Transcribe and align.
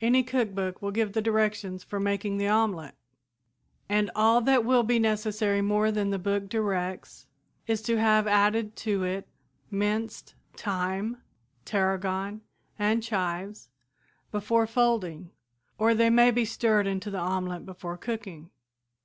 Any 0.00 0.24
cookbook 0.24 0.82
will 0.82 0.90
give 0.90 1.12
the 1.12 1.22
directions 1.22 1.84
for 1.84 2.00
making 2.00 2.38
the 2.38 2.48
omelette, 2.48 2.96
and 3.88 4.10
all 4.16 4.40
that 4.40 4.64
will 4.64 4.82
be 4.82 4.98
necessary 4.98 5.62
more 5.62 5.92
than 5.92 6.10
the 6.10 6.18
book 6.18 6.48
directs 6.48 7.28
is 7.68 7.80
to 7.82 7.96
have 8.00 8.26
added 8.26 8.74
to 8.78 9.04
it 9.04 9.28
minced 9.70 10.34
thyme, 10.56 11.18
tarragon 11.64 12.40
and 12.80 13.00
chives 13.00 13.68
before 14.32 14.66
folding, 14.66 15.30
or 15.78 15.94
they 15.94 16.10
may 16.10 16.32
be 16.32 16.44
stirred 16.44 16.88
into 16.88 17.08
the 17.08 17.18
omelette 17.20 17.64
before 17.64 17.96
cooking. 17.96 18.50